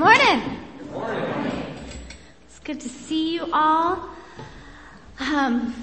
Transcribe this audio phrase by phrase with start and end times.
[0.00, 0.40] morning.
[0.78, 1.52] Good morning.
[2.46, 4.08] It's good to see you all.
[5.18, 5.74] Um,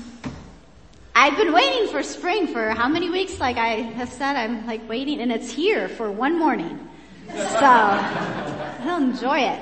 [1.13, 3.39] I've been waiting for spring for how many weeks?
[3.39, 6.89] Like I have said, I'm like waiting and it's here for one morning.
[7.27, 9.61] So, I'll enjoy it.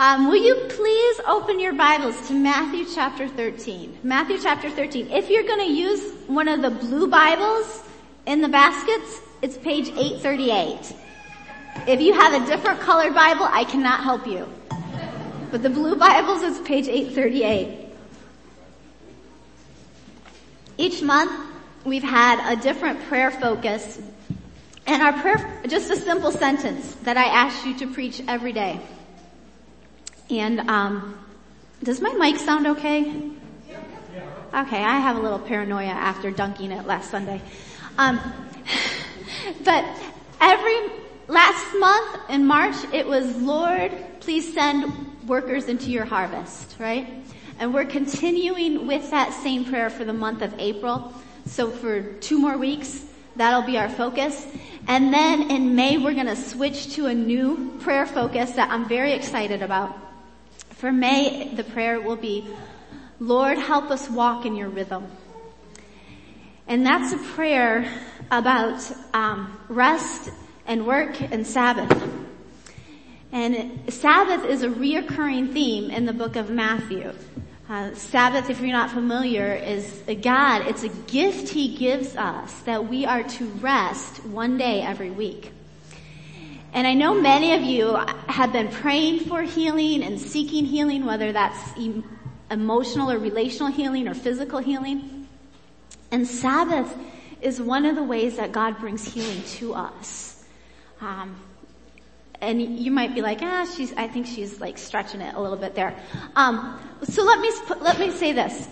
[0.00, 4.00] Um, will you please open your Bibles to Matthew chapter 13?
[4.02, 5.12] Matthew chapter 13.
[5.12, 7.84] If you're going to use one of the blue Bibles
[8.26, 10.96] in the baskets, it's page 838.
[11.86, 14.48] If you have a different colored Bible, I cannot help you.
[15.50, 17.88] But the blue Bibles is page 838.
[20.78, 21.30] Each month,
[21.84, 24.00] we've had a different prayer focus.
[24.86, 28.80] And our prayer, just a simple sentence that I ask you to preach every day.
[30.30, 31.18] And, um,
[31.82, 33.02] does my mic sound okay?
[34.54, 37.42] Okay, I have a little paranoia after dunking it last Sunday.
[37.98, 38.20] Um,
[39.64, 39.84] but
[40.40, 47.08] every last month in March, it was, Lord, please send workers into your harvest, right?
[47.58, 51.12] And we're continuing with that same prayer for the month of April.
[51.46, 53.04] So for two more weeks,
[53.36, 54.46] that'll be our focus.
[54.86, 58.88] And then in May, we're going to switch to a new prayer focus that I'm
[58.88, 59.96] very excited about.
[60.70, 62.46] For May, the prayer will be,
[63.20, 65.06] Lord, help us walk in your rhythm.
[66.66, 67.88] And that's a prayer
[68.30, 70.30] about um, rest
[70.66, 72.02] and work and Sabbath.
[73.32, 77.12] And Sabbath is a reoccurring theme in the book of Matthew.
[77.68, 80.66] Uh, Sabbath, if you're not familiar, is a God.
[80.66, 85.50] It's a gift He gives us that we are to rest one day every week.
[86.74, 87.94] And I know many of you
[88.28, 91.72] have been praying for healing and seeking healing, whether that's
[92.50, 95.28] emotional or relational healing or physical healing.
[96.10, 96.92] And Sabbath
[97.40, 100.33] is one of the ways that God brings healing to us.
[101.00, 101.36] Um,
[102.40, 105.56] and you might be like, ah, she's, I think she's like stretching it a little
[105.56, 105.94] bit there.
[106.36, 107.50] Um, so let me,
[107.80, 108.68] let me say this.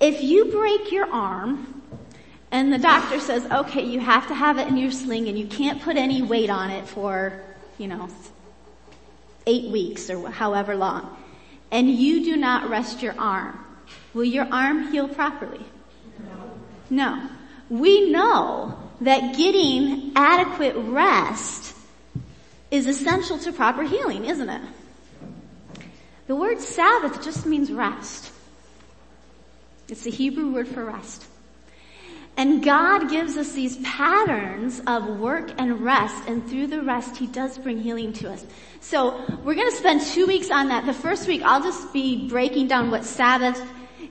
[0.00, 1.82] If you break your arm
[2.50, 5.46] and the doctor says, okay, you have to have it in your sling and you
[5.46, 7.42] can't put any weight on it for,
[7.78, 8.08] you know,
[9.46, 11.16] eight weeks or however long,
[11.70, 13.58] and you do not rest your arm,
[14.14, 15.64] will your arm heal properly?
[16.90, 17.28] No.
[17.70, 21.74] We know that getting adequate rest
[22.70, 24.62] is essential to proper healing, isn't it?
[26.26, 28.32] The word Sabbath just means rest.
[29.88, 31.26] It's the Hebrew word for rest.
[32.36, 37.26] And God gives us these patterns of work and rest, and through the rest, He
[37.26, 38.46] does bring healing to us.
[38.80, 40.86] So we're gonna spend two weeks on that.
[40.86, 43.60] The first week, I'll just be breaking down what Sabbath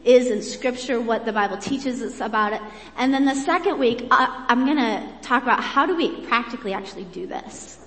[0.04, 2.62] is in scripture, what the Bible teaches us about it.
[2.98, 7.06] And then the second week, uh, I'm gonna talk about how do we practically actually
[7.06, 7.78] do this.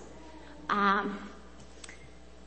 [0.69, 1.19] Um,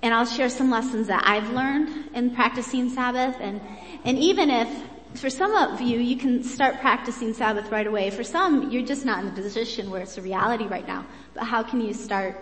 [0.02, 3.60] and I'll share some lessons that I've learned in practicing Sabbath and,
[4.04, 4.70] and even if
[5.16, 8.10] for some of you, you can start practicing Sabbath right away.
[8.10, 11.06] For some, you're just not in the position where it's a reality right now.
[11.34, 12.38] But how can you start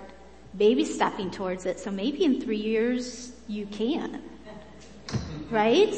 [0.57, 1.79] baby stepping towards it?
[1.79, 4.21] So maybe in three years, you can.
[5.49, 5.93] Right?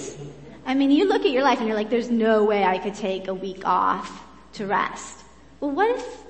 [0.66, 2.96] I mean, you look at your life and you're like, there's no way I could
[2.96, 5.24] take a week off to rest.
[5.60, 6.24] Well, what if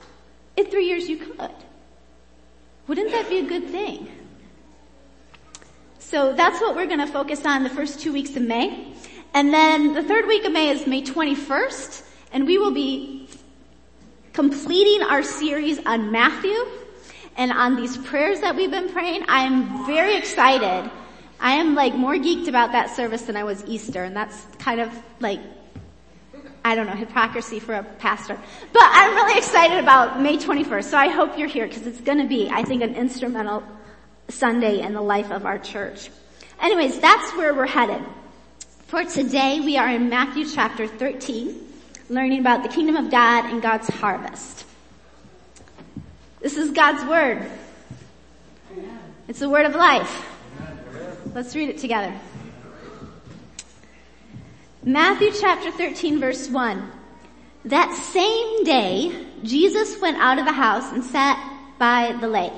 [0.57, 1.51] in three years you could?
[2.88, 4.09] Wouldn't that be a good thing?
[6.00, 8.94] So that's what we're going to focus on the first two weeks of May.
[9.34, 13.28] And then the third week of May is May 21st, and we will be
[14.34, 16.56] completing our series on Matthew
[17.38, 19.25] and on these prayers that we've been praying.
[19.28, 20.90] I'm very excited
[21.40, 24.79] I am like more geeked about that service than I was Easter, and that's kind
[24.79, 25.40] of like,
[26.63, 28.40] I don't know, hypocrisy for a pastor.
[28.73, 32.28] But I'm really excited about May 21st, so I hope you're here because it's gonna
[32.28, 33.63] be, I think, an instrumental
[34.29, 36.09] Sunday in the life of our church.
[36.62, 38.03] Anyways, that's where we're headed.
[38.88, 41.56] For today, we are in Matthew chapter 13,
[42.09, 44.66] learning about the kingdom of God and God's harvest.
[46.40, 47.45] This is God's word.
[49.28, 50.34] It's the word of life.
[51.35, 52.13] Let's read it together.
[54.83, 56.91] Matthew chapter 13 verse 1.
[57.65, 61.37] That same day, Jesus went out of the house and sat
[61.77, 62.53] by the lake.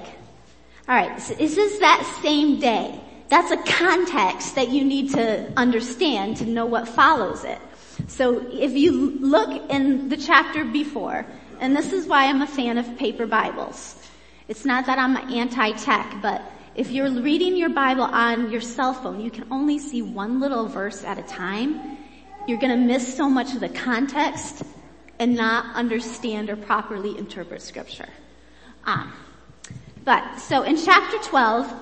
[0.87, 3.01] Alright, so this is that same day.
[3.29, 7.57] That's a context that you need to understand to know what follows it.
[8.05, 11.25] So if you look in the chapter before,
[11.59, 13.95] and this is why I'm a fan of paper Bibles.
[14.47, 16.43] It's not that I'm anti-tech, but
[16.77, 20.67] if you're reading your Bible on your cell phone, you can only see one little
[20.67, 21.97] verse at a time.
[22.47, 24.61] You're gonna miss so much of the context
[25.17, 28.07] and not understand or properly interpret scripture.
[28.85, 29.11] Um,
[30.05, 31.73] but, so in chapter 12,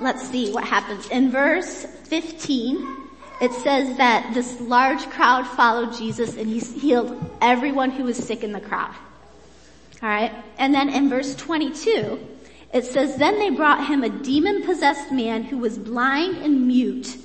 [0.00, 1.06] let's see what happens.
[1.10, 2.96] In verse 15,
[3.42, 8.42] it says that this large crowd followed Jesus and he healed everyone who was sick
[8.42, 8.94] in the crowd.
[10.02, 10.32] Alright?
[10.56, 12.31] And then in verse 22,
[12.72, 17.18] it says, then they brought him a demon possessed man who was blind and mute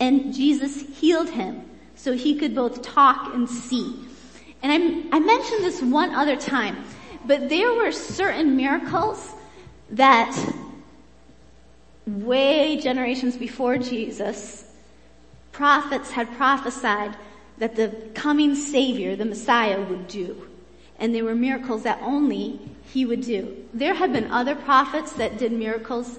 [0.00, 1.62] and Jesus healed him
[1.96, 4.04] so he could both talk and see.
[4.62, 6.84] And I, I mentioned this one other time,
[7.26, 9.32] but there were certain miracles
[9.90, 10.36] that
[12.06, 14.64] way generations before Jesus,
[15.52, 17.16] prophets had prophesied
[17.58, 20.46] that the coming savior, the Messiah would do.
[21.00, 22.60] And they were miracles that only
[22.92, 23.56] he would do.
[23.74, 26.18] There had been other prophets that did miracles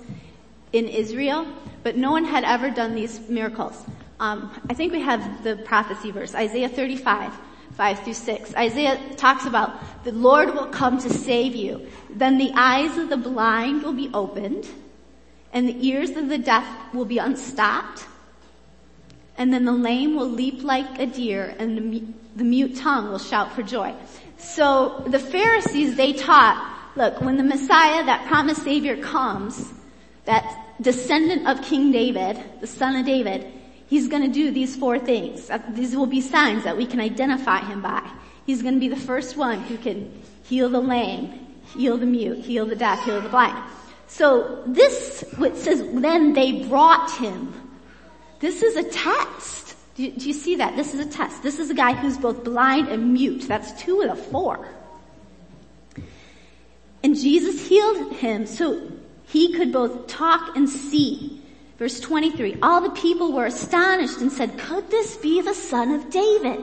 [0.73, 1.47] in Israel,
[1.83, 3.83] but no one had ever done these miracles.
[4.19, 7.33] Um, I think we have the prophecy verse, Isaiah 35.
[7.79, 8.55] 5 through 6.
[8.55, 11.87] Isaiah talks about the Lord will come to save you.
[12.09, 14.67] Then the eyes of the blind will be opened
[15.53, 18.05] and the ears of the deaf will be unstopped.
[19.37, 22.03] And then the lame will leap like a deer and the,
[22.39, 23.93] the mute tongue will shout for joy.
[24.37, 26.57] So the Pharisees, they taught,
[26.95, 29.71] look, when the Messiah, that promised Savior comes,
[30.25, 33.45] that descendant of King David, the son of David,
[33.87, 35.49] he's gonna do these four things.
[35.49, 38.09] Uh, these will be signs that we can identify him by.
[38.45, 42.65] He's gonna be the first one who can heal the lame, heal the mute, heal
[42.65, 43.61] the deaf, heal the blind.
[44.07, 47.53] So this, what says, then they brought him.
[48.39, 49.68] This is a test.
[49.99, 50.77] Do you, do you see that?
[50.77, 51.43] This is a test.
[51.43, 53.49] This is a guy who's both blind and mute.
[53.49, 54.65] That's two of the four.
[57.03, 58.89] And Jesus healed him so
[59.27, 61.41] he could both talk and see.
[61.77, 66.09] Verse 23, all the people were astonished and said, could this be the son of
[66.09, 66.61] David?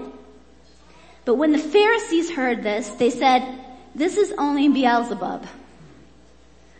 [1.26, 3.46] But when the Pharisees heard this, they said,
[3.94, 5.46] this is only Beelzebub,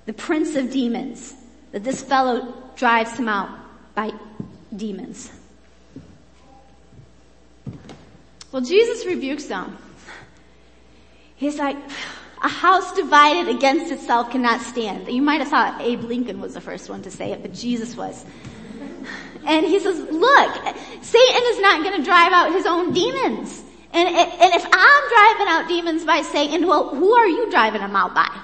[0.07, 1.35] the prince of demons,
[1.73, 3.51] that this fellow drives him out
[3.95, 4.11] by
[4.75, 5.36] demons.
[8.57, 9.77] Well, Jesus rebukes them.
[11.35, 11.77] He's like,
[12.43, 15.09] a house divided against itself cannot stand.
[15.09, 17.95] You might have thought Abe Lincoln was the first one to say it, but Jesus
[17.95, 18.25] was.
[19.45, 20.55] And he says, look,
[21.03, 23.63] Satan is not going to drive out his own demons.
[23.93, 27.95] And, and if I'm driving out demons by Satan, well, who are you driving them
[27.95, 28.41] out by?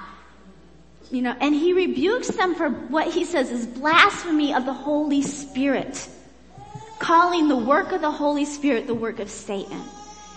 [1.09, 5.23] You know, and he rebukes them for what he says is blasphemy of the Holy
[5.23, 6.07] Spirit.
[6.99, 9.81] Calling the work of the Holy Spirit the work of Satan.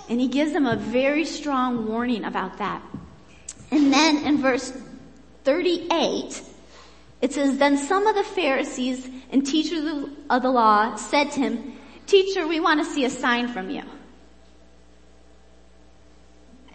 [0.08, 2.82] And he gives them a very strong warning about that.
[3.70, 4.72] And then in verse
[5.44, 6.42] 38,
[7.22, 11.72] it says, then some of the Pharisees and teachers of the law said to him,
[12.06, 13.82] teacher, we want to see a sign from you.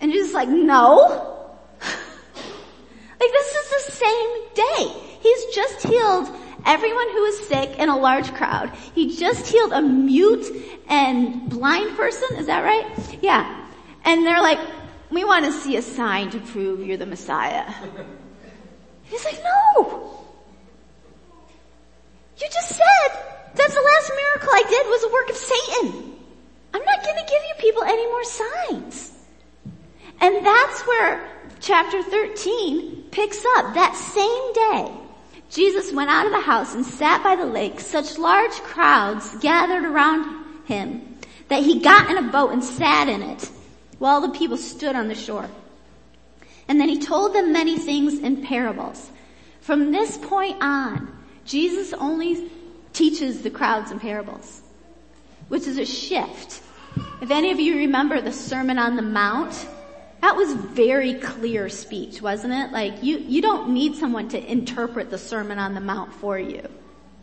[0.01, 0.97] And Jesus like, no.
[1.79, 5.01] like this is the same day.
[5.21, 6.27] He's just healed
[6.65, 8.71] everyone who was sick in a large crowd.
[8.93, 10.45] He just healed a mute
[10.87, 12.37] and blind person.
[12.37, 13.17] Is that right?
[13.21, 13.67] Yeah.
[14.03, 14.59] And they're like,
[15.09, 17.71] we want to see a sign to prove you're the Messiah.
[19.03, 20.25] He's like, no.
[22.37, 26.15] You just said that's the last miracle I did was a work of Satan.
[26.73, 29.11] I'm not going to give you people any more signs.
[30.21, 31.29] And that's where
[31.59, 33.73] chapter 13 picks up.
[33.73, 35.00] That same day,
[35.51, 37.81] Jesus went out of the house and sat by the lake.
[37.81, 41.17] Such large crowds gathered around him
[41.49, 43.51] that he got in a boat and sat in it
[43.99, 45.49] while the people stood on the shore.
[46.69, 49.11] And then he told them many things in parables.
[49.59, 52.49] From this point on, Jesus only
[52.93, 54.61] teaches the crowds in parables,
[55.49, 56.61] which is a shift.
[57.21, 59.67] If any of you remember the Sermon on the Mount,
[60.21, 62.71] that was very clear speech, wasn't it?
[62.71, 66.67] Like you, you don't need someone to interpret the Sermon on the Mount for you.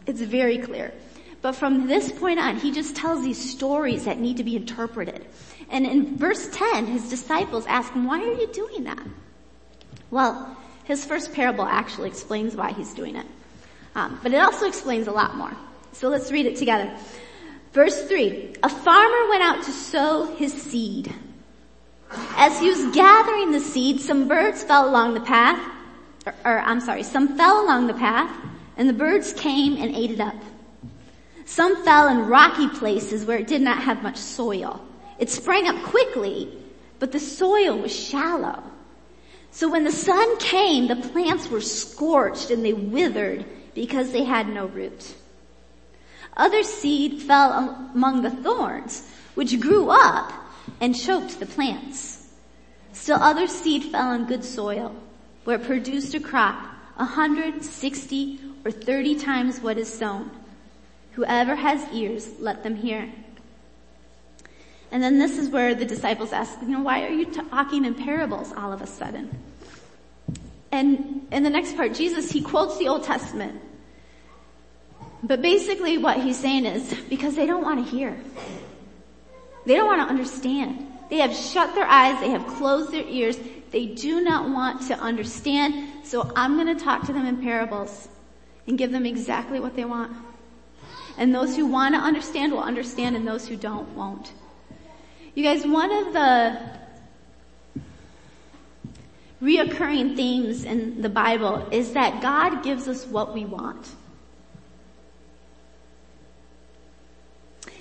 [0.06, 0.92] It's very clear.
[1.40, 5.24] But from this point on, he just tells these stories that need to be interpreted.
[5.70, 9.06] And in verse 10, his disciples ask him, why are you doing that?
[10.10, 13.26] Well, his first parable actually explains why he's doing it.
[13.94, 15.52] Um, but it also explains a lot more.
[15.92, 16.90] So let's read it together.
[17.72, 21.14] Verse 3, a farmer went out to sow his seed.
[22.10, 25.60] As he was gathering the seed, some birds fell along the path,
[26.26, 28.30] or, or I'm sorry, some fell along the path,
[28.76, 30.36] and the birds came and ate it up.
[31.44, 34.84] Some fell in rocky places where it did not have much soil.
[35.18, 36.52] It sprang up quickly,
[36.98, 38.62] but the soil was shallow.
[39.50, 44.48] So when the sun came, the plants were scorched and they withered because they had
[44.48, 45.14] no root.
[46.36, 47.52] Other seed fell
[47.94, 50.32] among the thorns, which grew up
[50.80, 52.30] and choked the plants.
[52.92, 54.94] Still other seed fell on good soil,
[55.44, 56.64] where it produced a crop
[56.98, 60.30] a hundred, sixty, or thirty times what is sown.
[61.12, 63.08] Whoever has ears, let them hear.
[64.90, 67.94] And then this is where the disciples ask, you know, why are you talking in
[67.94, 69.30] parables all of a sudden?
[70.72, 73.60] And in the next part, Jesus, he quotes the Old Testament.
[75.22, 78.18] But basically what he's saying is, because they don't want to hear.
[79.68, 80.90] They don't want to understand.
[81.10, 83.38] They have shut their eyes, they have closed their ears,
[83.70, 88.08] they do not want to understand, so I'm gonna talk to them in parables
[88.66, 90.10] and give them exactly what they want.
[91.18, 94.32] And those who want to understand will understand and those who don't won't.
[95.34, 96.70] You guys, one of the
[99.42, 103.96] reoccurring themes in the Bible is that God gives us what we want.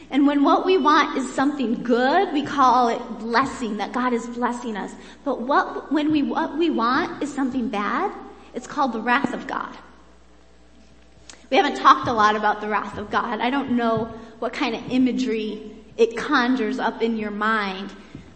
[0.10, 4.26] And when what we want is something good, we call it blessing, that God is
[4.28, 4.94] blessing us.
[5.26, 8.12] But what, when we, what we want is something bad,
[8.54, 9.76] it's called the wrath of God.
[11.50, 13.40] We haven't talked a lot about the wrath of God.
[13.40, 14.06] I don't know
[14.40, 17.92] what kind of imagery it conjures up in your mind.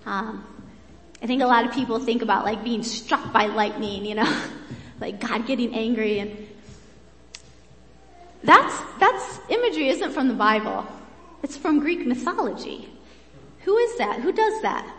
[0.06, 0.46] Um,
[1.22, 4.42] I think a lot of people think about like being struck by lightning, you know,
[5.00, 6.48] like God getting angry and
[8.44, 10.86] that's, that's imagery isn't from the Bible.
[11.44, 12.90] It's from Greek mythology.
[13.62, 14.20] Who is that?
[14.20, 14.92] Who does that?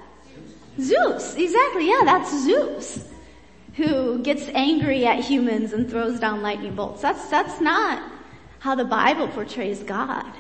[0.81, 1.35] Zeus.
[1.37, 1.89] Exactly.
[1.89, 3.09] Yeah, that's Zeus.
[3.75, 7.03] Who gets angry at humans and throws down lightning bolts.
[7.03, 8.03] That's, that's not
[8.59, 10.31] how the Bible portrays God.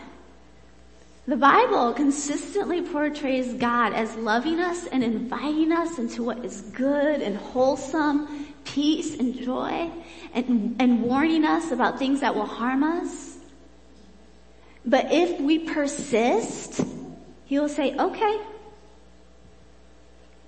[1.26, 7.22] The Bible consistently portrays God as loving us and inviting us into what is good
[7.22, 9.88] and wholesome, peace and joy,
[10.34, 13.31] and, and warning us about things that will harm us.
[14.84, 16.80] But if we persist,
[17.44, 18.40] he will say, okay,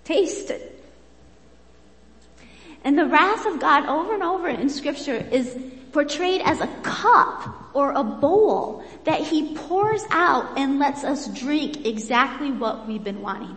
[0.04, 0.70] taste it.
[2.82, 5.56] And the wrath of God over and over in scripture is
[5.92, 11.86] portrayed as a cup or a bowl that he pours out and lets us drink
[11.86, 13.56] exactly what we've been wanting.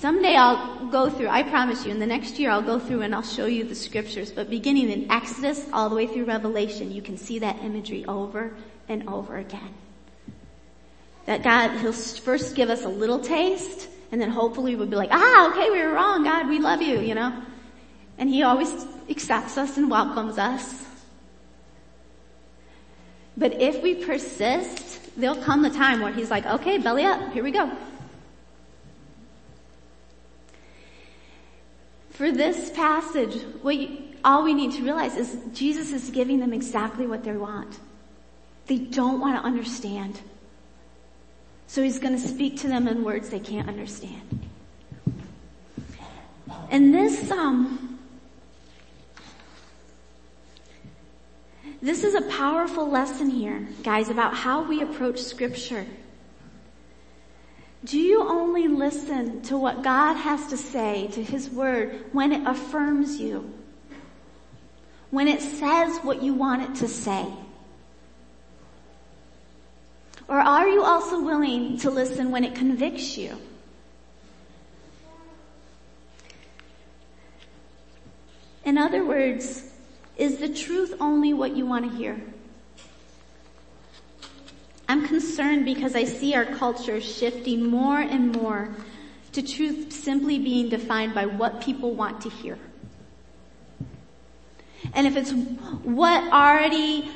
[0.00, 3.14] Someday I'll go through, I promise you, in the next year I'll go through and
[3.14, 7.02] I'll show you the scriptures, but beginning in Exodus all the way through Revelation, you
[7.02, 8.56] can see that imagery over
[8.88, 9.74] and over again.
[11.26, 15.10] That God, He'll first give us a little taste, and then hopefully we'll be like,
[15.12, 17.42] ah, okay, we were wrong, God, we love you, you know?
[18.16, 18.72] And He always
[19.10, 20.82] accepts us and welcomes us.
[23.36, 27.44] But if we persist, there'll come the time where He's like, okay, belly up, here
[27.44, 27.70] we go.
[32.20, 37.06] For this passage, we, all we need to realize is Jesus is giving them exactly
[37.06, 37.80] what they want.
[38.66, 40.20] They don't want to understand.
[41.66, 44.50] So he's going to speak to them in words they can't understand.
[46.68, 47.98] And this, um,
[51.80, 55.86] this is a powerful lesson here, guys, about how we approach scripture.
[57.84, 62.46] Do you only listen to what God has to say to His Word when it
[62.46, 63.54] affirms you?
[65.10, 67.26] When it says what you want it to say?
[70.28, 73.36] Or are you also willing to listen when it convicts you?
[78.64, 79.64] In other words,
[80.16, 82.20] is the truth only what you want to hear?
[84.90, 88.70] I'm concerned because I see our culture shifting more and more
[89.30, 92.58] to truth simply being defined by what people want to hear.
[94.92, 97.08] And if it's what already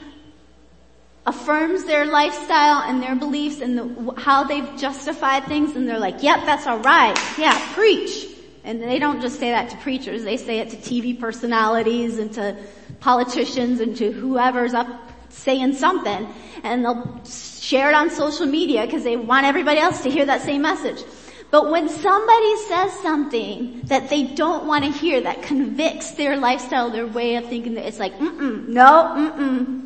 [1.27, 6.23] affirms their lifestyle and their beliefs and the, how they've justified things and they're like,
[6.23, 7.19] yep, that's alright.
[7.37, 8.29] Yeah, preach.
[8.63, 12.33] And they don't just say that to preachers, they say it to TV personalities and
[12.35, 12.57] to
[13.01, 19.05] politicians and to whoever's up saying something and they'll share it on social media because
[19.05, 21.05] they want everybody else to hear that same message.
[21.51, 26.91] But when somebody says something that they don't want to hear that convicts their lifestyle,
[26.91, 29.85] their way of thinking, it's like, mm-mm, no, mm-mm.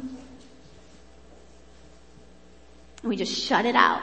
[3.03, 4.01] And we just shut it out.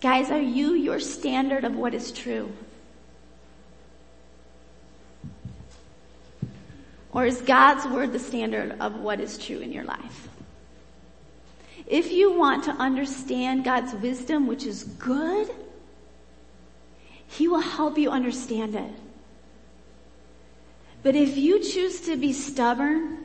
[0.00, 2.50] Guys, are you your standard of what is true?
[7.12, 10.28] Or is God's word the standard of what is true in your life?
[11.86, 15.50] If you want to understand God's wisdom, which is good,
[17.26, 18.92] He will help you understand it.
[21.02, 23.24] But if you choose to be stubborn,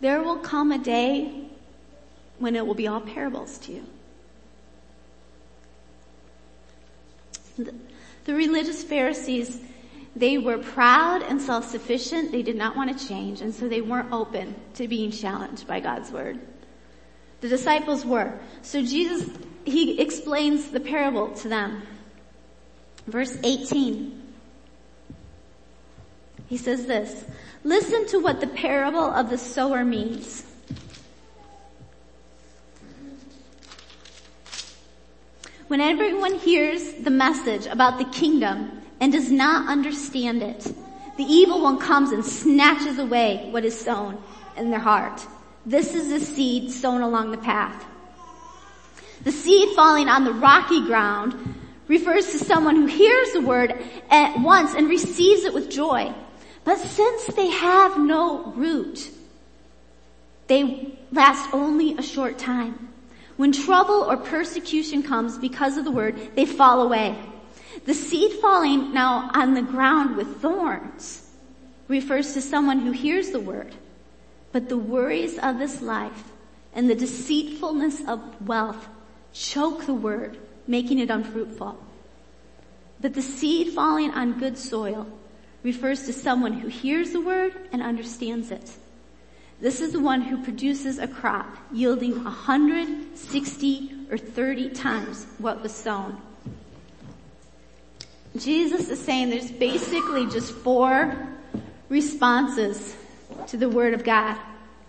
[0.00, 1.48] there will come a day
[2.38, 3.84] when it will be all parables to you.
[8.24, 9.60] The religious Pharisees,
[10.16, 12.32] they were proud and self-sufficient.
[12.32, 15.80] They did not want to change, and so they weren't open to being challenged by
[15.80, 16.38] God's word.
[17.40, 18.38] The disciples were.
[18.62, 19.30] So Jesus,
[19.64, 21.82] he explains the parable to them.
[23.06, 24.20] Verse 18.
[26.48, 27.24] He says this,
[27.62, 30.44] listen to what the parable of the sower means.
[35.68, 40.64] When everyone hears the message about the kingdom and does not understand it,
[41.16, 44.22] the evil one comes and snatches away what is sown
[44.56, 45.26] in their heart.
[45.66, 47.84] This is the seed sown along the path.
[49.24, 51.54] The seed falling on the rocky ground
[51.88, 53.74] refers to someone who hears the word
[54.10, 56.14] at once and receives it with joy.
[56.64, 59.10] But since they have no root,
[60.46, 62.88] they last only a short time.
[63.36, 67.16] When trouble or persecution comes because of the word, they fall away.
[67.84, 71.28] The seed falling now on the ground with thorns
[71.88, 73.74] refers to someone who hears the word,
[74.52, 76.24] but the worries of this life
[76.74, 78.88] and the deceitfulness of wealth
[79.32, 81.78] choke the word, making it unfruitful.
[83.00, 85.06] But the seed falling on good soil
[85.62, 88.72] refers to someone who hears the word and understands it.
[89.60, 95.72] This is the one who produces a crop yielding 160 or 30 times what was
[95.74, 96.20] sown.
[98.36, 101.28] Jesus is saying there's basically just four
[101.88, 102.96] responses
[103.48, 104.36] to the word of God.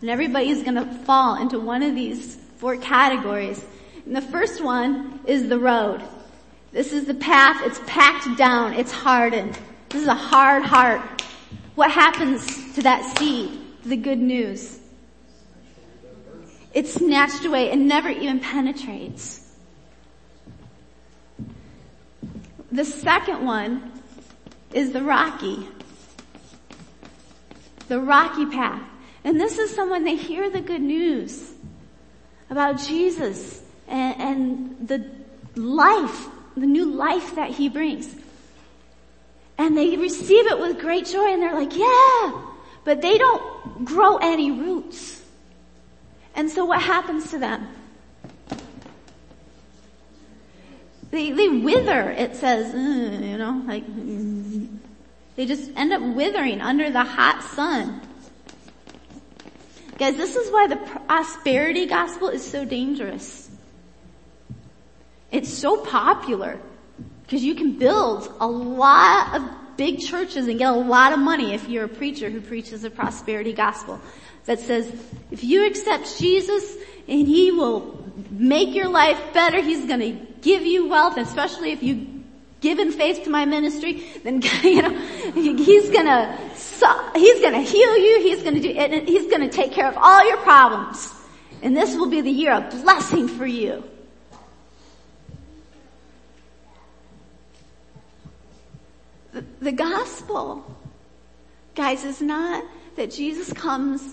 [0.01, 3.63] And everybody's gonna fall into one of these four categories.
[4.05, 6.01] And the first one is the road.
[6.71, 9.57] This is the path, it's packed down, it's hardened.
[9.89, 11.21] This is a hard heart.
[11.75, 13.61] What happens to that seed?
[13.85, 14.79] the good news.
[16.73, 19.40] It's snatched away and never even penetrates.
[22.71, 23.91] The second one
[24.73, 25.67] is the rocky.
[27.87, 28.81] The rocky path.
[29.23, 31.51] And this is someone they hear the good news
[32.49, 35.11] about Jesus and, and the
[35.55, 38.15] life, the new life that he brings.
[39.57, 42.41] And they receive it with great joy and they're like, yeah,
[42.83, 45.21] but they don't grow any roots.
[46.33, 47.67] And so what happens to them?
[51.11, 53.83] They, they wither, it says, uh, you know, like,
[55.35, 58.01] they just end up withering under the hot sun.
[59.97, 63.49] Guys, this is why the prosperity gospel is so dangerous.
[65.31, 66.59] It's so popular
[67.23, 71.53] because you can build a lot of big churches and get a lot of money
[71.53, 73.99] if you're a preacher who preaches a prosperity gospel
[74.45, 74.91] that says,
[75.29, 76.75] if you accept Jesus
[77.07, 82.21] and he will make your life better, he's gonna give you wealth, especially if you
[82.61, 84.99] give in faith to my ministry, then, you know,
[85.33, 86.37] he's gonna,
[87.15, 90.37] he's gonna heal you, he's gonna do, it, he's gonna take care of all your
[90.37, 91.13] problems.
[91.63, 93.83] And this will be the year of blessing for you.
[99.59, 100.65] The, gospel,
[101.73, 104.03] guys, is not that Jesus comes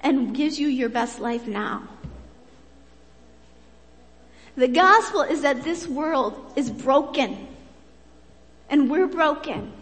[0.00, 1.88] and gives you your best life now.
[4.56, 7.48] The gospel is that this world is broken
[8.68, 9.72] and we're broken.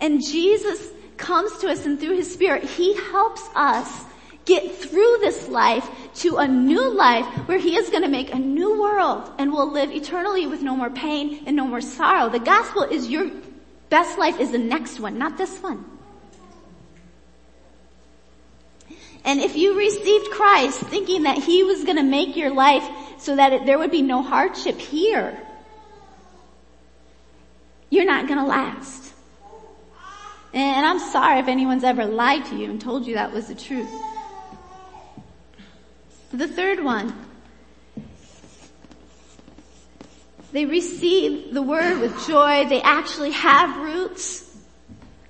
[0.00, 4.04] And Jesus comes to us and through his spirit, he helps us
[4.44, 8.38] get through this life to a new life where he is going to make a
[8.38, 12.28] new world and we'll live eternally with no more pain and no more sorrow.
[12.28, 13.30] The gospel is your
[13.90, 15.84] Best life is the next one, not this one.
[19.24, 23.52] And if you received Christ thinking that He was gonna make your life so that
[23.52, 25.38] it, there would be no hardship here,
[27.90, 29.12] you're not gonna last.
[30.54, 33.54] And I'm sorry if anyone's ever lied to you and told you that was the
[33.54, 33.90] truth.
[36.32, 37.12] The third one,
[40.52, 42.66] They receive the word with joy.
[42.68, 44.44] They actually have roots.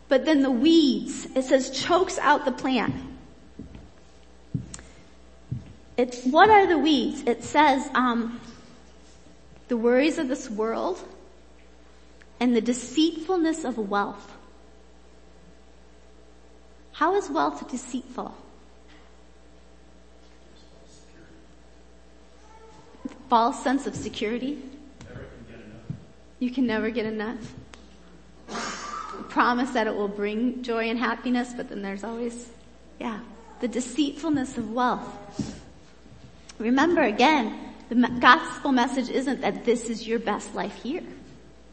[0.09, 2.95] But then the weeds, it says chokes out the plant.
[5.99, 7.25] It's, what are the weeds?
[7.27, 8.41] It says, um,
[9.67, 11.03] the worries of this world
[12.39, 14.33] and the deceitfulness of wealth.
[16.93, 18.33] How is wealth deceitful?
[23.29, 24.63] False sense of security.
[26.39, 27.55] You can never get enough.
[29.29, 32.49] Promise that it will bring joy and happiness, but then there's always,
[33.01, 33.19] yeah,
[33.61, 35.65] the deceitfulness of wealth.
[36.59, 41.03] Remember again, the gospel message isn't that this is your best life here.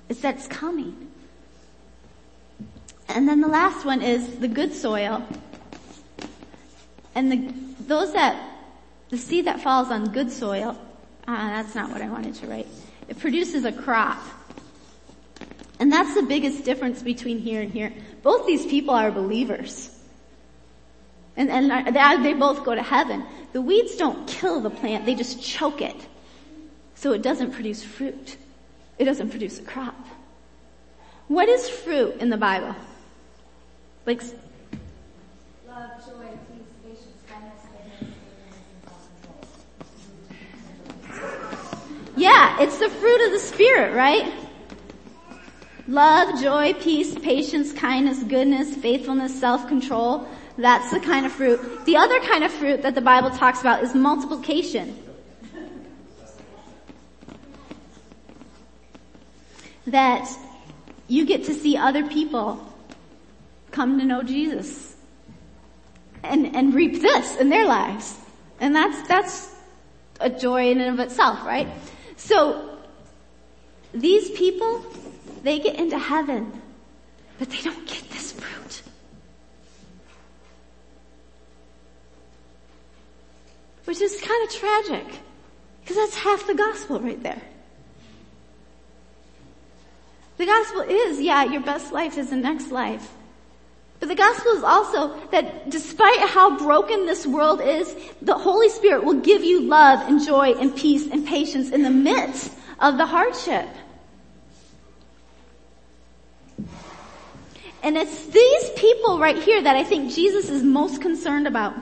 [0.10, 1.12] It's that it's coming.
[3.10, 5.26] And then the last one is the good soil.
[7.16, 7.54] And the,
[7.88, 8.58] those that,
[9.10, 10.78] the seed that falls on good soil,
[11.28, 12.68] uh, that's not what I wanted to write.
[13.08, 14.22] It produces a crop.
[15.80, 17.94] And that's the biggest difference between here and here.
[18.22, 19.95] Both these people are believers.
[21.38, 23.26] And, and they, both go to heaven.
[23.54, 25.96] The weeds don't kill the plant, they just choke it.
[26.96, 28.38] So it doesn't produce fruit.
[28.98, 29.96] It doesn't produce a crop.
[31.28, 32.76] What is fruit in the Bible?
[34.06, 34.22] Like,
[42.18, 44.34] Yeah, it's the fruit of the Spirit, right?
[45.88, 50.26] Love, joy, peace, patience, kindness, goodness, faithfulness, self-control.
[50.58, 51.86] That's the kind of fruit.
[51.86, 54.98] The other kind of fruit that the Bible talks about is multiplication.
[59.88, 60.28] That
[61.08, 62.66] you get to see other people
[63.72, 64.96] come to know Jesus
[66.24, 68.18] and, and reap this in their lives.
[68.60, 69.54] And that's, that's
[70.20, 71.68] a joy in and of itself, right?
[72.16, 72.78] So,
[73.94, 74.84] these people,
[75.44, 76.62] they get into heaven,
[77.38, 78.65] but they don't get this fruit.
[83.86, 85.20] Which is kind of tragic,
[85.82, 87.42] because that's half the gospel right there.
[90.38, 93.12] The gospel is, yeah, your best life is the next life.
[94.00, 99.06] But the gospel is also that despite how broken this world is, the Holy Spirit
[99.06, 103.06] will give you love and joy and peace and patience in the midst of the
[103.06, 103.68] hardship.
[107.82, 111.76] And it's these people right here that I think Jesus is most concerned about.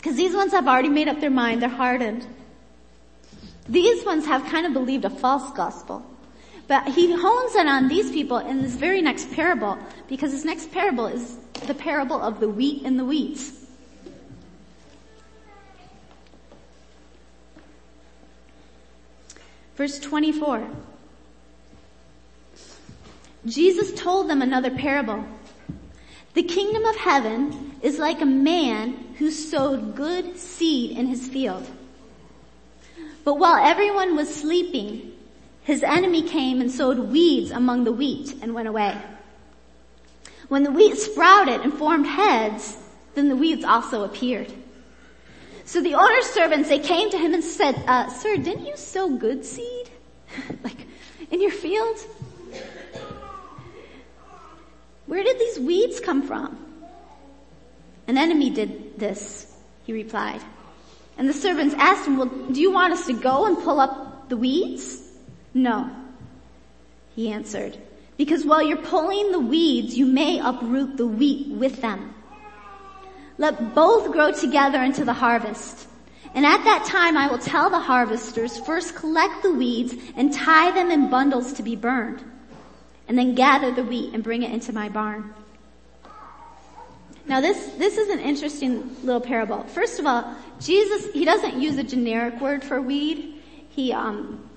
[0.00, 2.26] Because these ones have already made up their mind, they're hardened.
[3.68, 6.02] These ones have kind of believed a false gospel.
[6.68, 9.76] But he hones in on these people in this very next parable
[10.08, 11.36] because this next parable is
[11.66, 13.66] the parable of the wheat and the weeds.
[19.76, 20.66] Verse 24.
[23.44, 25.22] Jesus told them another parable.
[26.32, 31.68] The kingdom of heaven is like a man who sowed good seed in his field.
[33.22, 35.12] But while everyone was sleeping,
[35.62, 38.96] his enemy came and sowed weeds among the wheat and went away.
[40.48, 42.78] When the wheat sprouted and formed heads,
[43.14, 44.50] then the weeds also appeared.
[45.66, 49.10] So the owner's servants, they came to him and said, uh, sir, didn't you sow
[49.10, 49.90] good seed?
[50.64, 50.86] like,
[51.30, 51.98] in your field?
[55.04, 56.69] Where did these weeds come from?
[58.10, 59.46] An enemy did this,
[59.84, 60.42] he replied.
[61.16, 64.28] And the servants asked him, well, do you want us to go and pull up
[64.28, 65.00] the weeds?
[65.54, 65.88] No,
[67.14, 67.78] he answered,
[68.16, 72.12] because while you're pulling the weeds, you may uproot the wheat with them.
[73.38, 75.86] Let both grow together into the harvest.
[76.34, 80.72] And at that time I will tell the harvesters, first collect the weeds and tie
[80.72, 82.24] them in bundles to be burned.
[83.06, 85.32] And then gather the wheat and bring it into my barn.
[87.30, 89.62] Now this, this is an interesting little parable.
[89.62, 93.40] First of all, Jesus, he doesn't use a generic word for weed.
[93.68, 94.50] He, um,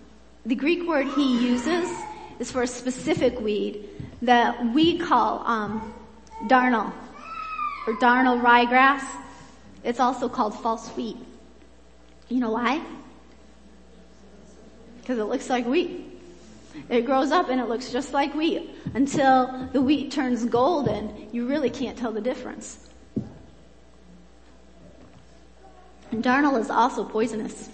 [0.43, 2.03] the Greek word he uses
[2.39, 3.87] is for a specific weed
[4.23, 5.93] that we call um,
[6.47, 6.91] darnel
[7.85, 9.03] or darnel ryegrass.
[9.83, 11.17] It's also called false wheat.
[12.27, 12.83] You know why?
[14.99, 16.12] Because it looks like wheat.
[16.89, 21.29] It grows up and it looks just like wheat until the wheat turns golden.
[21.31, 22.89] You really can't tell the difference.
[26.11, 27.69] And darnel is also poisonous.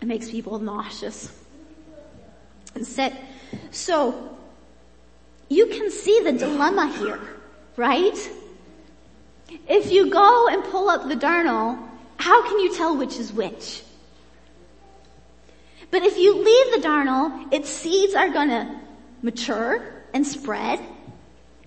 [0.00, 1.32] It makes people nauseous
[2.74, 3.12] and sick.
[3.70, 4.36] So,
[5.48, 7.20] you can see the dilemma here,
[7.76, 8.30] right?
[9.66, 11.78] If you go and pull up the darnel,
[12.18, 13.82] how can you tell which is which?
[15.90, 18.80] But if you leave the darnel, its seeds are gonna
[19.22, 20.80] mature and spread.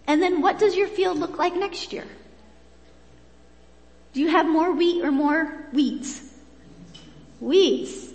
[0.08, 2.06] And then what does your field look like next year?
[4.14, 6.34] Do you have more wheat or more weeds?
[7.40, 8.10] Weeds.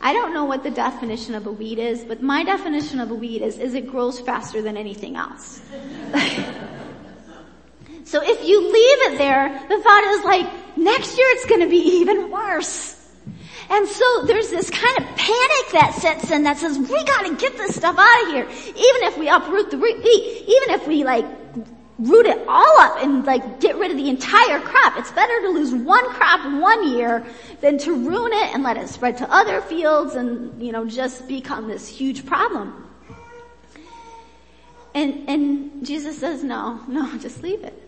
[0.00, 3.14] I don't know what the definition of a weed is, but my definition of a
[3.14, 5.60] weed is, is it grows faster than anything else.
[8.04, 11.80] so if you leave it there, the thought is like, next year it's gonna be
[11.98, 12.94] even worse.
[13.70, 17.56] And so there's this kind of panic that sets in that says, we gotta get
[17.56, 18.44] this stuff out of here.
[18.44, 21.26] Even if we uproot the wheat, even if we like
[21.98, 24.96] root it all up and like get rid of the entire crop.
[24.96, 27.26] It's better to lose one crop one year
[27.60, 31.26] than to ruin it and let it spread to other fields and, you know, just
[31.26, 32.88] become this huge problem.
[34.94, 37.82] And, and Jesus says, no, no, just leave it.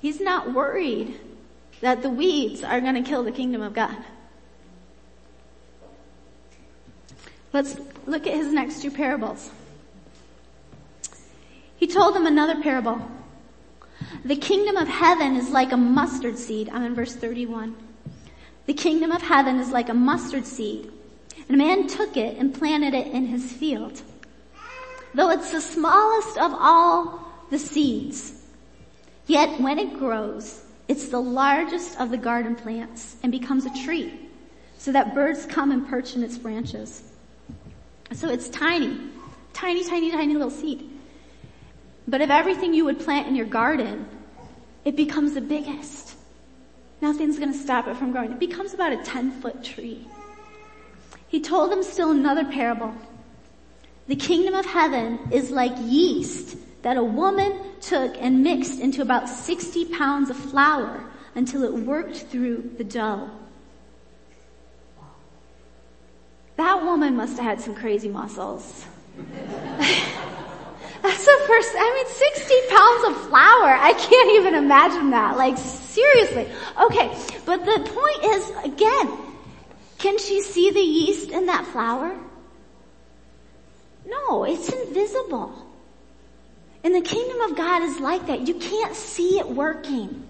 [0.00, 1.18] He's not worried
[1.84, 3.94] that the weeds are going to kill the kingdom of God.
[7.52, 9.50] Let's look at his next two parables.
[11.76, 13.06] He told them another parable.
[14.24, 16.70] The kingdom of heaven is like a mustard seed.
[16.70, 17.76] I'm in verse 31.
[18.64, 20.90] The kingdom of heaven is like a mustard seed.
[21.36, 24.00] And a man took it and planted it in his field.
[25.12, 28.40] Though it's the smallest of all the seeds,
[29.26, 34.12] yet when it grows, it's the largest of the garden plants and becomes a tree
[34.76, 37.02] so that birds come and perch in its branches.
[38.12, 38.98] So it's tiny,
[39.52, 40.90] tiny, tiny, tiny little seed.
[42.06, 44.06] But of everything you would plant in your garden,
[44.84, 46.16] it becomes the biggest.
[47.00, 48.32] Nothing's gonna stop it from growing.
[48.32, 50.06] It becomes about a 10 foot tree.
[51.28, 52.94] He told them still another parable.
[54.06, 59.26] The kingdom of heaven is like yeast that a woman took and mixed into about
[59.26, 61.02] 60 pounds of flour
[61.34, 63.30] until it worked through the dough.
[66.56, 68.84] That woman must have had some crazy muscles.
[69.16, 73.78] That's the first, I mean 60 pounds of flour.
[73.80, 75.38] I can't even imagine that.
[75.38, 76.46] Like seriously.
[76.82, 77.16] Okay,
[77.46, 79.10] but the point is, again,
[79.96, 82.14] can she see the yeast in that flour?
[84.06, 85.64] No, it's invisible.
[86.84, 88.46] And the kingdom of God is like that.
[88.46, 90.28] You can't see it working.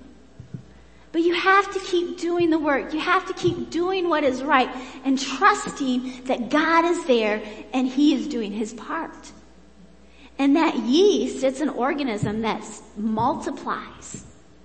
[1.10, 2.92] But you have to keep doing the work.
[2.92, 4.68] You have to keep doing what is right
[5.04, 9.32] and trusting that God is there and He is doing His part.
[10.38, 12.64] And that yeast, it's an organism that
[12.96, 14.24] multiplies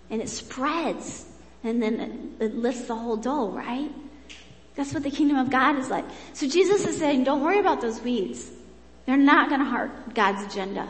[0.10, 1.26] and it spreads
[1.64, 3.92] and then it, lifts the whole dough, right?
[4.76, 6.06] That's what the kingdom of God is like.
[6.34, 8.50] So Jesus is saying, don't worry about those weeds.
[9.06, 10.88] They're not going to hurt God's agenda.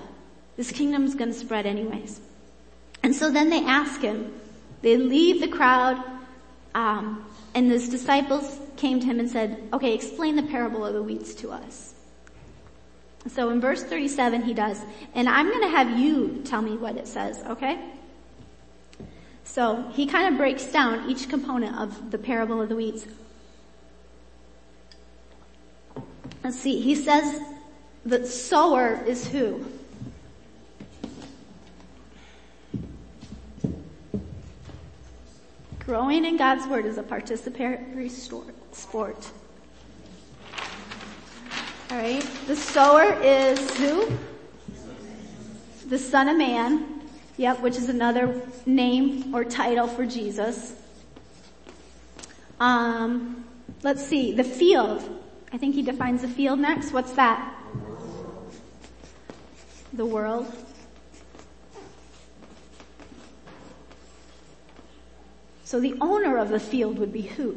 [0.57, 2.19] This kingdom is going to spread anyways.
[3.03, 4.33] And so then they ask him,
[4.81, 6.03] they leave the crowd,
[6.75, 11.03] um, and his disciples came to him and said, okay, explain the parable of the
[11.03, 11.93] weeds to us.
[13.27, 14.81] So in verse 37 he does,
[15.13, 17.79] and I'm gonna have you tell me what it says, okay?
[19.43, 23.05] So he kind of breaks down each component of the parable of the weeds.
[26.43, 27.41] Let's see, he says
[28.05, 29.65] the sower is who?
[35.89, 38.11] Growing in God's Word is a participatory
[38.71, 39.27] sport.
[41.91, 44.07] Alright, the sower is who?
[45.87, 47.01] The Son of Man.
[47.37, 50.75] Yep, which is another name or title for Jesus.
[52.59, 53.43] Um,
[53.81, 55.01] let's see, the field.
[55.51, 56.93] I think he defines the field next.
[56.93, 57.51] What's that?
[59.93, 60.53] The world.
[65.69, 67.55] So the owner of the field would be who?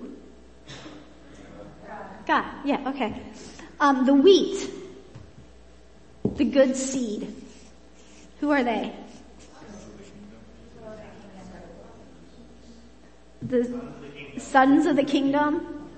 [2.26, 2.44] God.
[2.62, 3.14] Yeah, okay.
[3.80, 4.68] Um, the wheat.
[6.36, 7.34] The good seed.
[8.40, 8.92] Who are they?
[13.40, 13.80] The
[14.36, 15.88] sons of the kingdom.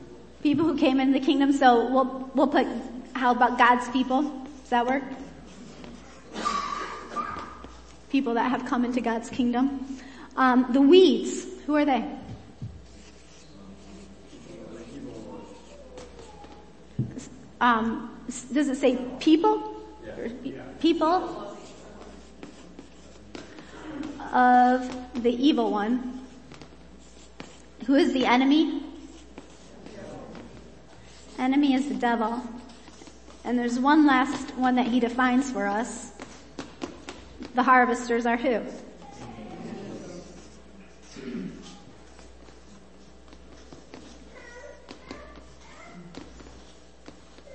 [0.41, 1.53] People who came into the kingdom.
[1.53, 2.69] So we'll, we'll put,
[3.15, 4.23] how about God's people?
[4.23, 5.03] Does that work?
[8.11, 9.99] People that have come into God's kingdom.
[10.37, 11.54] Um, the weeds.
[11.67, 12.05] Who are they?
[17.61, 18.19] Um,
[18.53, 19.71] does it say people?
[20.81, 21.57] People
[24.33, 26.21] of the evil one.
[27.87, 28.83] Who is the enemy?
[31.39, 32.43] Enemy is the devil.
[33.45, 36.13] And there's one last one that he defines for us.
[37.55, 38.63] The harvesters are who?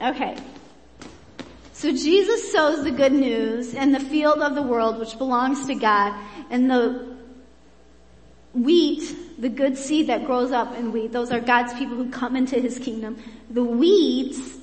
[0.02, 0.38] Okay.
[1.74, 5.76] So Jesus sows the good news in the field of the world which belongs to
[5.76, 6.14] God
[6.50, 7.16] and the
[8.54, 12.36] wheat, the good seed that grows up in wheat, those are God's people who come
[12.36, 13.18] into his kingdom.
[13.50, 14.58] The weeds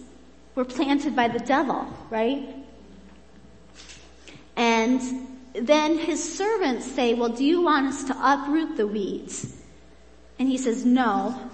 [0.54, 2.54] were planted by the devil, right?
[4.56, 5.00] And
[5.54, 9.56] then his servants say, well, do you want us to uproot the weeds?
[10.38, 11.50] And he says, no,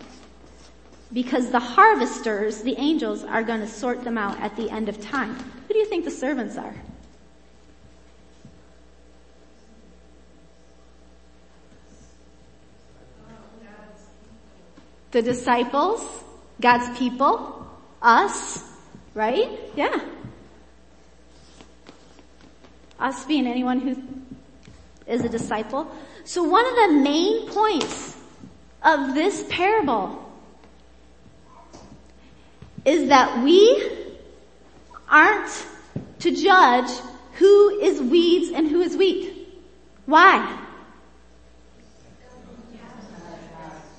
[1.12, 5.00] because the harvesters, the angels, are going to sort them out at the end of
[5.00, 5.34] time.
[5.68, 6.74] Who do you think the servants are?
[15.10, 16.02] The disciples,
[16.58, 17.66] God's people,
[18.00, 18.72] us,
[19.14, 19.60] Right?
[19.76, 20.00] Yeah.
[22.98, 24.02] Us being anyone who
[25.06, 25.90] is a disciple.
[26.24, 28.16] So one of the main points
[28.82, 30.18] of this parable
[32.84, 33.90] is that we
[35.08, 35.66] aren't
[36.20, 36.90] to judge
[37.34, 39.48] who is weeds and who is wheat.
[40.06, 40.58] Why?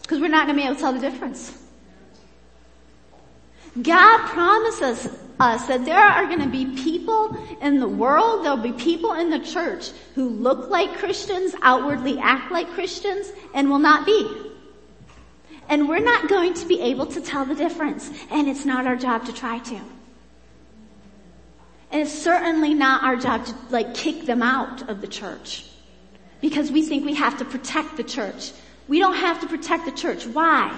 [0.02, 1.58] Because we're not going to be able to tell the difference.
[3.82, 8.74] God promises us that there are going to be people in the world, there'll be
[8.74, 14.06] people in the church who look like Christians, outwardly act like Christians, and will not
[14.06, 14.53] be.
[15.70, 18.96] And we're not going to be able to tell the difference, and it's not our
[18.96, 19.80] job to try to.
[21.92, 25.66] And it's certainly not our job to like kick them out of the church.
[26.42, 28.52] Because we think we have to protect the church.
[28.88, 30.26] We don't have to protect the church.
[30.26, 30.78] Why?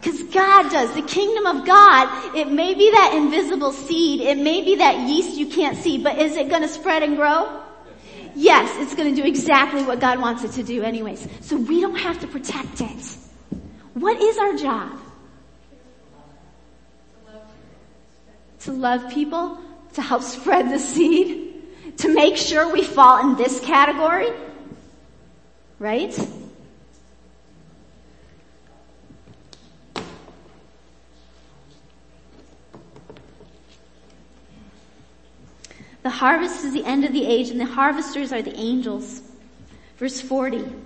[0.00, 0.94] Because God does.
[0.94, 5.36] The kingdom of God, it may be that invisible seed, it may be that yeast
[5.36, 7.60] you can't see, but is it gonna spread and grow?
[8.36, 11.26] Yes, it's gonna do exactly what God wants it to do anyways.
[11.40, 13.16] So we don't have to protect it.
[13.96, 14.92] What is our job?
[18.60, 19.58] To love people,
[19.94, 21.62] to help spread the seed,
[21.96, 24.28] to make sure we fall in this category,
[25.78, 26.14] right?
[36.02, 39.22] The harvest is the end of the age and the harvesters are the angels.
[39.96, 40.85] Verse 40.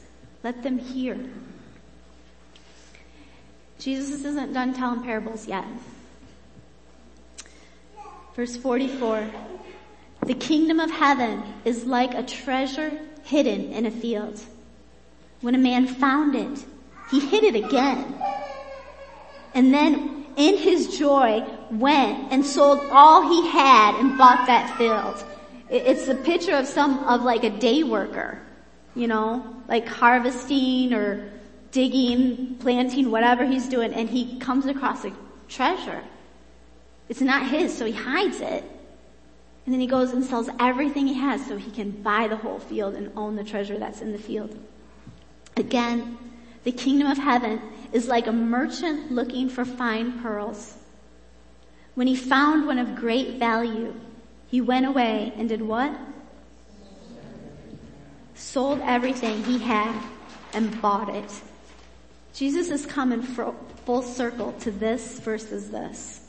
[0.43, 1.17] let them hear.
[3.79, 5.65] Jesus isn't done telling parables yet.
[8.35, 9.29] Verse 44.
[10.25, 12.91] The kingdom of heaven is like a treasure
[13.23, 14.39] hidden in a field.
[15.41, 16.63] When a man found it,
[17.09, 18.15] he hid it again.
[19.53, 25.23] And then in his joy went and sold all he had and bought that field.
[25.69, 28.39] It's a picture of some, of like a day worker,
[28.95, 31.31] you know, like harvesting or
[31.71, 35.13] digging, planting, whatever he's doing, and he comes across a
[35.47, 36.03] treasure.
[37.09, 38.63] It's not his, so he hides it.
[39.65, 42.59] And then he goes and sells everything he has so he can buy the whole
[42.59, 44.57] field and own the treasure that's in the field.
[45.55, 46.17] Again,
[46.63, 50.77] the kingdom of heaven is like a merchant looking for fine pearls.
[51.95, 53.93] When he found one of great value,
[54.47, 55.93] he went away and did what?
[58.41, 59.95] Sold everything he had
[60.53, 61.31] and bought it.
[62.33, 66.27] Jesus is coming full circle to this versus this.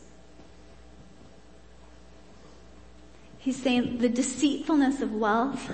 [3.38, 5.72] He's saying the deceitfulness of wealth.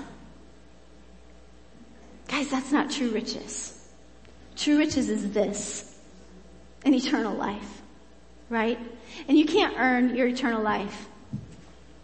[2.29, 3.89] Guys, that's not true riches.
[4.55, 5.99] True riches is this,
[6.85, 7.81] an eternal life,
[8.49, 8.79] right?
[9.27, 11.09] And you can't earn your eternal life.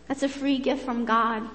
[0.08, 1.50] That's a free gift from God.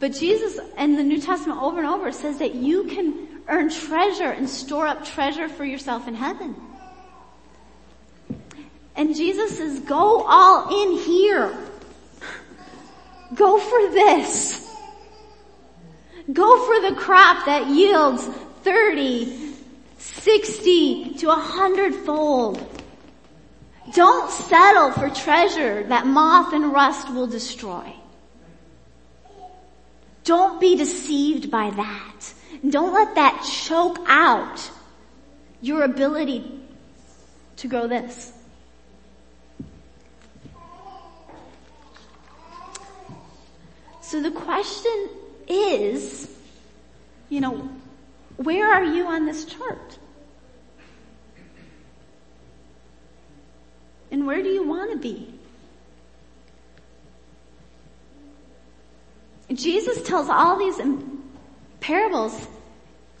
[0.00, 4.30] But Jesus in the New Testament over and over says that you can earn treasure
[4.30, 6.56] and store up treasure for yourself in heaven.
[8.96, 11.56] And Jesus says, go all in here.
[13.34, 14.66] Go for this.
[16.32, 18.24] Go for the crop that yields
[18.62, 19.54] 30,
[19.98, 22.82] 60 to a hundredfold.
[23.92, 27.94] Don't settle for treasure that moth and rust will destroy.
[30.30, 32.34] Don't be deceived by that.
[32.68, 34.70] Don't let that choke out
[35.60, 36.56] your ability
[37.56, 38.32] to grow this.
[44.02, 45.08] So the question
[45.48, 46.30] is,
[47.28, 47.68] you know,
[48.36, 49.98] where are you on this chart?
[54.12, 55.39] And where do you want to be?
[59.60, 60.80] Jesus tells all these
[61.80, 62.48] parables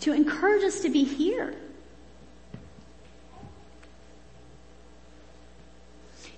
[0.00, 1.54] to encourage us to be here.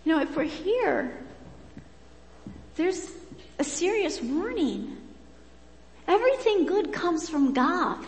[0.05, 1.17] You know, if we're here,
[2.75, 3.09] there's
[3.59, 4.97] a serious warning.
[6.09, 8.05] Everything good comes from God.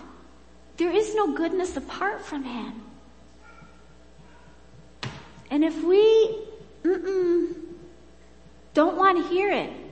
[0.76, 2.82] There is no goodness apart from Him.
[5.50, 6.36] And if we
[8.74, 9.83] don't want to hear it.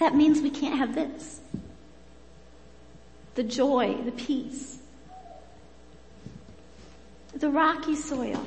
[0.00, 1.40] That means we can't have this.
[3.34, 4.78] The joy, the peace,
[7.34, 8.42] the rocky soil.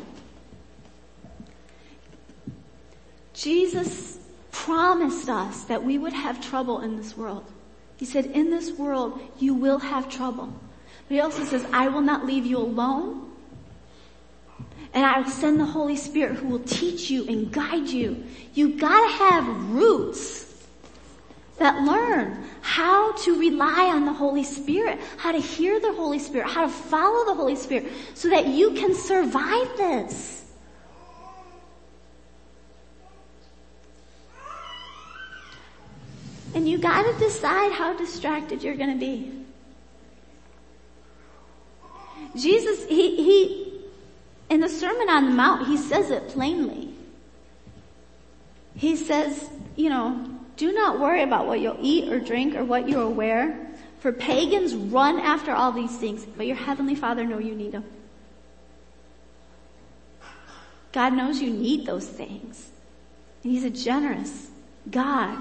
[3.33, 4.19] Jesus
[4.51, 7.45] promised us that we would have trouble in this world.
[7.97, 10.51] He said, in this world, you will have trouble.
[11.07, 13.31] But he also says, I will not leave you alone.
[14.93, 18.23] And I will send the Holy Spirit who will teach you and guide you.
[18.53, 20.42] You gotta have roots
[21.57, 26.47] that learn how to rely on the Holy Spirit, how to hear the Holy Spirit,
[26.49, 30.45] how to follow the Holy Spirit so that you can survive this.
[36.55, 39.31] And you gotta decide how distracted you're gonna be.
[42.35, 43.81] Jesus, he, he,
[44.49, 46.93] in the Sermon on the Mount, he says it plainly.
[48.75, 52.87] He says, you know, do not worry about what you'll eat or drink or what
[52.87, 53.67] you'll wear.
[53.99, 57.85] For pagans run after all these things, but your heavenly father knows you need them.
[60.91, 62.69] God knows you need those things.
[63.43, 64.49] And he's a generous
[64.89, 65.37] God.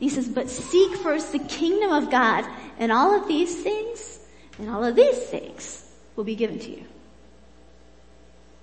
[0.00, 2.44] He says, but seek first the kingdom of God
[2.78, 4.20] and all of these things
[4.58, 5.84] and all of these things
[6.16, 6.84] will be given to you.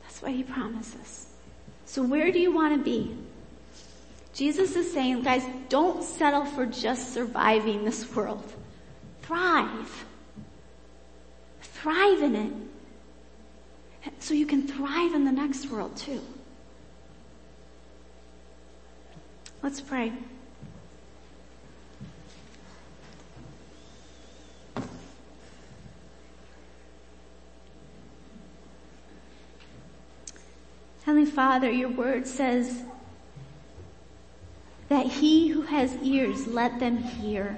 [0.03, 1.27] That's what he promises.
[1.85, 3.15] So where do you want to be?
[4.33, 8.43] Jesus is saying, guys, don't settle for just surviving this world.
[9.21, 10.05] Thrive.
[11.61, 14.13] Thrive in it.
[14.19, 16.21] So you can thrive in the next world too.
[19.61, 20.11] Let's pray.
[31.03, 32.83] Heavenly Father, your word says
[35.11, 37.57] he who has ears, let them hear.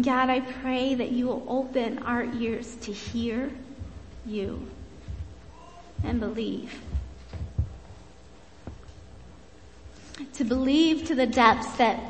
[0.00, 3.50] God, I pray that you will open our ears to hear
[4.26, 4.66] you
[6.02, 6.80] and believe.
[10.34, 12.00] To believe to the depths that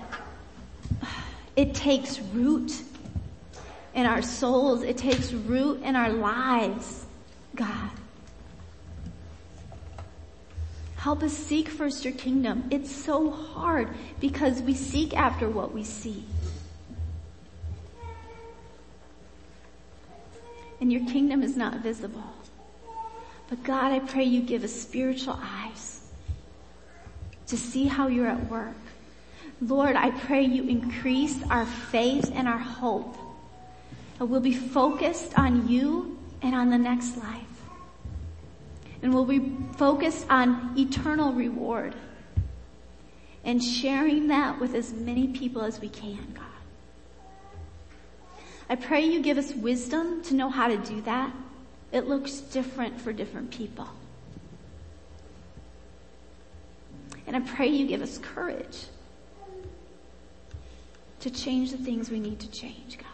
[1.57, 2.83] it takes root
[3.95, 4.83] in our souls.
[4.83, 7.07] It takes root in our lives,
[7.55, 7.91] God.
[11.05, 12.65] Help us seek first your kingdom.
[12.71, 13.91] It's so hard
[14.21, 16.25] because we seek after what we see.
[20.81, 22.25] And your kingdom is not visible.
[23.51, 26.01] But God, I pray you give us spiritual eyes
[27.49, 28.73] to see how you're at work.
[29.61, 33.15] Lord, I pray you increase our faith and our hope.
[34.19, 37.54] That we'll be focused on you and on the next life
[39.05, 41.95] and we'll be focused on eternal reward
[43.45, 46.47] and sharing that with as many people as we can, God.
[48.71, 51.31] I pray you give us wisdom to know how to do that.
[51.93, 53.91] It looks different for different people.
[57.27, 58.87] And I pray you give us courage
[61.21, 63.14] to change the things we need to change, God.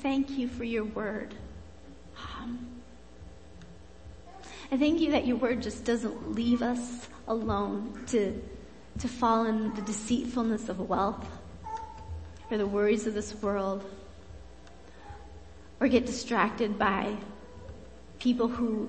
[0.00, 1.34] Thank you for your word.
[2.16, 2.66] Um,
[4.72, 8.40] I thank you that your word just doesn't leave us alone to,
[8.98, 11.26] to fall in the deceitfulness of wealth
[12.50, 13.84] or the worries of this world
[15.80, 17.16] or get distracted by
[18.18, 18.88] people who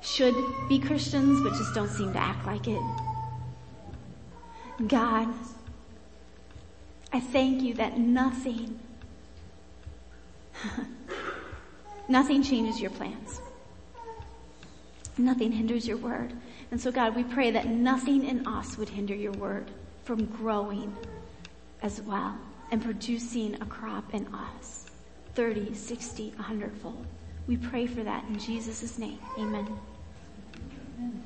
[0.00, 0.34] should
[0.68, 2.82] be Christians but just don't seem to act like it.
[4.86, 5.28] God,
[7.12, 8.78] I thank you that nothing
[12.08, 13.40] Nothing changes your plans.
[15.16, 16.32] Nothing hinders your word.
[16.70, 19.70] And so God, we pray that nothing in us would hinder your word
[20.04, 20.94] from growing
[21.82, 22.36] as well
[22.70, 24.86] and producing a crop in us.
[25.34, 27.06] 30, 60, 100 fold.
[27.46, 29.18] We pray for that in Jesus' name.
[29.38, 29.66] Amen.
[30.98, 31.22] Amen.